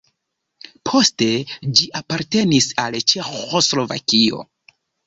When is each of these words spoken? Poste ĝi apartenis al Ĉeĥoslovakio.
Poste 0.89 1.27
ĝi 1.81 1.91
apartenis 2.01 2.71
al 2.87 3.01
Ĉeĥoslovakio. 3.13 4.47